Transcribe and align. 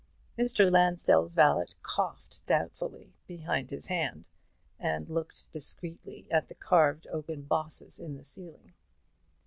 Mr. 0.35 0.71
Lansdell's 0.71 1.35
valet 1.35 1.67
coughed 1.83 2.43
doubtfully 2.47 3.13
behind 3.27 3.69
his 3.69 3.85
hand, 3.85 4.27
and 4.79 5.07
looked 5.07 5.51
discreetly 5.51 6.25
at 6.31 6.47
the 6.47 6.55
carved 6.55 7.05
oaken 7.11 7.43
bosses 7.43 7.99
in 7.99 8.15
the 8.17 8.23
ceiling. 8.23 8.73